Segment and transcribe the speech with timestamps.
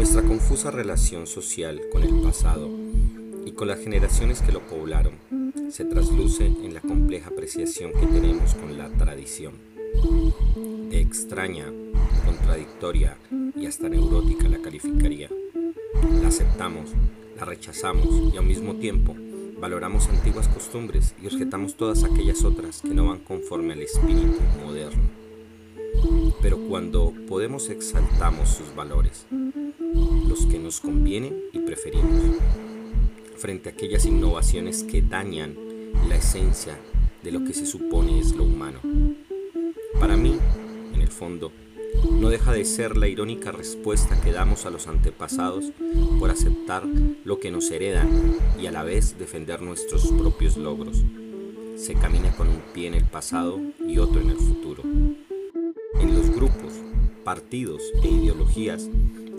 [0.00, 2.70] Nuestra confusa relación social con el pasado
[3.44, 5.12] y con las generaciones que lo poblaron
[5.70, 9.52] se trasluce en la compleja apreciación que tenemos con la tradición.
[10.88, 11.66] De extraña,
[12.24, 13.18] contradictoria
[13.54, 15.28] y hasta neurótica la calificaría.
[16.22, 16.92] La aceptamos,
[17.36, 19.14] la rechazamos y al mismo tiempo
[19.60, 25.02] valoramos antiguas costumbres y objetamos todas aquellas otras que no van conforme al espíritu moderno.
[26.40, 29.26] Pero cuando podemos exaltamos sus valores,
[30.28, 32.20] los que nos convienen y preferimos,
[33.36, 35.56] frente a aquellas innovaciones que dañan
[36.08, 36.78] la esencia
[37.22, 38.80] de lo que se supone es lo humano.
[39.98, 40.38] Para mí,
[40.94, 41.52] en el fondo,
[42.10, 45.72] no deja de ser la irónica respuesta que damos a los antepasados
[46.18, 46.84] por aceptar
[47.24, 48.08] lo que nos heredan
[48.60, 51.02] y a la vez defender nuestros propios logros.
[51.76, 54.82] Se camina con un pie en el pasado y otro en el futuro.
[56.00, 56.72] En los grupos,
[57.24, 58.88] partidos e ideologías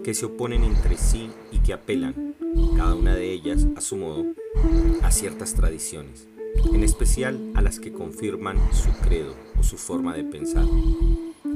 [0.04, 2.36] que se oponen entre sí y que apelan,
[2.78, 4.26] cada una de ellas a su modo,
[5.02, 6.28] a ciertas tradiciones,
[6.74, 10.66] en especial a las que confirman su credo o su forma de pensar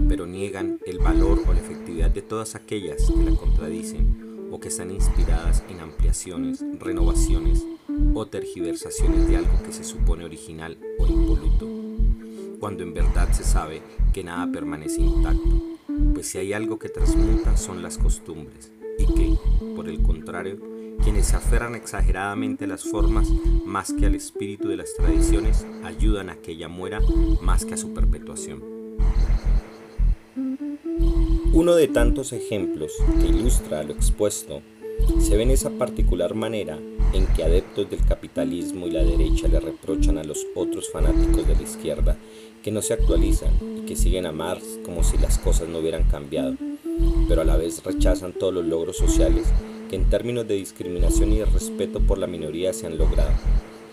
[0.08, 4.68] pero niegan el valor o la efectividad de todas aquellas que la contradicen o que
[4.68, 7.66] están inspiradas en ampliaciones, renovaciones
[8.14, 11.68] o tergiversaciones de algo que se supone original o impoluto,
[12.60, 13.82] cuando en verdad se sabe
[14.14, 15.75] que nada permanece intacto,
[16.14, 19.38] pues si hay algo que transmuta son las costumbres, y que,
[19.76, 20.58] por el contrario,
[21.04, 23.30] quienes se aferran exageradamente a las formas
[23.66, 27.00] más que al espíritu de las tradiciones ayudan a que ella muera
[27.42, 28.64] más que a su perpetuación.
[31.54, 34.62] Uno de tantos ejemplos que ilustra lo expuesto
[35.20, 36.80] se ve en esa particular manera
[37.14, 41.56] en que adeptos del capitalismo y la derecha le reprochan a los otros fanáticos de
[41.56, 42.18] la izquierda
[42.64, 46.04] que no se actualizan y que siguen a Marx como si las cosas no hubieran
[46.04, 46.56] cambiado,
[47.28, 49.46] pero a la vez rechazan todos los logros sociales
[49.90, 53.34] que en términos de discriminación y de respeto por la minoría se han logrado,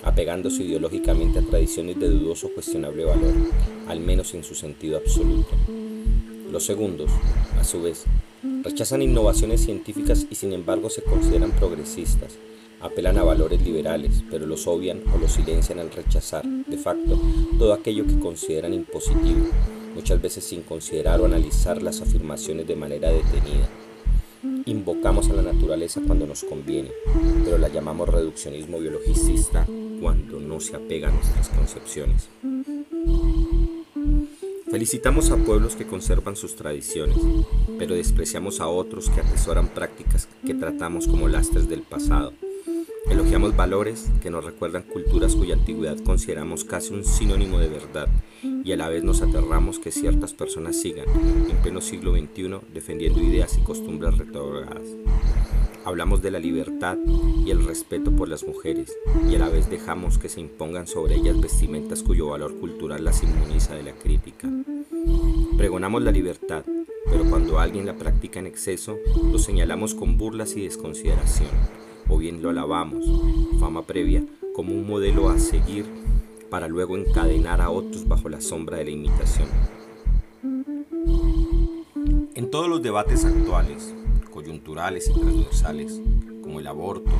[0.02, 3.34] apegándose ideológicamente a tradiciones de dudoso cuestionable valor,
[3.88, 5.50] al menos en su sentido absoluto.
[6.50, 7.10] Los segundos,
[7.58, 8.04] a su vez,
[8.62, 12.38] rechazan innovaciones científicas y sin embargo se consideran progresistas.
[12.80, 17.20] Apelan a valores liberales, pero los obvian o los silencian al rechazar, de facto,
[17.56, 19.46] todo aquello que consideran impositivo,
[19.94, 23.68] muchas veces sin considerar o analizar las afirmaciones de manera detenida.
[24.66, 26.90] Invocamos a la naturaleza cuando nos conviene,
[27.44, 29.64] pero la llamamos reduccionismo biologicista
[30.00, 32.28] cuando no se apega a nuestras concepciones.
[34.72, 37.18] Felicitamos a pueblos que conservan sus tradiciones,
[37.78, 42.32] pero despreciamos a otros que atesoran prácticas que tratamos como lastres del pasado.
[43.10, 48.08] Elogiamos valores que nos recuerdan culturas cuya antigüedad consideramos casi un sinónimo de verdad
[48.42, 51.04] y a la vez nos aterramos que ciertas personas sigan
[51.50, 54.88] en pleno siglo XXI defendiendo ideas y costumbres retrogradas.
[55.84, 56.96] Hablamos de la libertad
[57.44, 58.96] y el respeto por las mujeres
[59.28, 63.22] y a la vez dejamos que se impongan sobre ellas vestimentas cuyo valor cultural las
[63.24, 64.48] inmuniza de la crítica.
[65.56, 66.64] Pregonamos la libertad,
[67.10, 68.96] pero cuando alguien la practica en exceso,
[69.32, 71.50] lo señalamos con burlas y desconsideración,
[72.08, 73.04] o bien lo alabamos,
[73.58, 75.84] fama previa, como un modelo a seguir
[76.48, 79.48] para luego encadenar a otros bajo la sombra de la imitación.
[82.34, 83.94] En todos los debates actuales,
[84.42, 86.00] coyunturales y transversales,
[86.42, 87.10] como el aborto,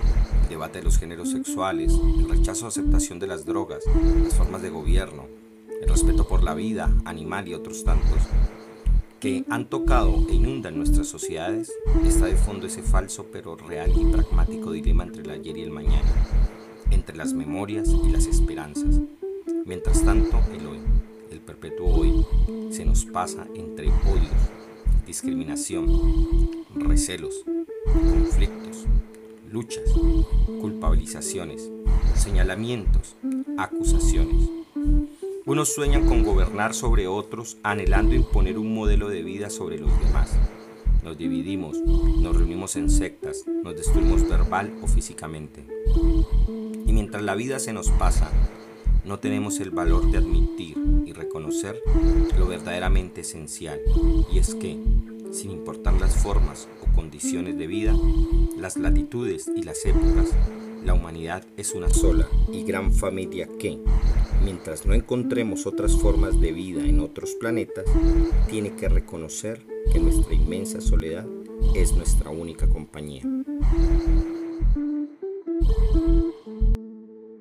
[0.42, 3.84] el debate de los géneros sexuales, el rechazo o aceptación de las drogas,
[4.22, 5.26] las formas de gobierno,
[5.80, 8.18] el respeto por la vida animal y otros tantos,
[9.20, 11.72] que han tocado e inundan nuestras sociedades,
[12.04, 15.70] está de fondo ese falso pero real y pragmático dilema entre el ayer y el
[15.70, 16.12] mañana,
[16.90, 19.00] entre las memorias y las esperanzas.
[19.64, 20.80] Mientras tanto, el hoy,
[21.30, 22.26] el perpetuo hoy,
[22.72, 24.50] se nos pasa entre odios,
[25.06, 27.44] discriminación, recelos,
[27.92, 28.86] conflictos,
[29.50, 29.84] luchas,
[30.60, 31.70] culpabilizaciones,
[32.14, 33.16] señalamientos,
[33.58, 34.48] acusaciones.
[35.44, 40.30] Unos sueñan con gobernar sobre otros anhelando imponer un modelo de vida sobre los demás.
[41.02, 45.66] Nos dividimos, nos reunimos en sectas, nos destruimos verbal o físicamente.
[46.86, 48.30] Y mientras la vida se nos pasa,
[49.04, 51.82] no tenemos el valor de admitir y reconocer
[52.38, 53.80] lo verdaderamente esencial,
[54.32, 54.78] y es que
[55.32, 57.94] sin importar las formas o condiciones de vida,
[58.56, 60.30] las latitudes y las épocas,
[60.84, 63.78] la humanidad es una sola y gran familia que,
[64.44, 67.84] mientras no encontremos otras formas de vida en otros planetas,
[68.50, 71.26] tiene que reconocer que nuestra inmensa soledad
[71.74, 73.22] es nuestra única compañía.